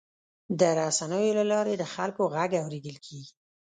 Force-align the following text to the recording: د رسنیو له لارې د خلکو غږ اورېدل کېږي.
د 0.59 0.61
رسنیو 0.79 1.35
له 1.39 1.43
لارې 1.51 1.73
د 1.77 1.83
خلکو 1.93 2.21
غږ 2.35 2.51
اورېدل 2.63 2.97
کېږي. 3.05 3.31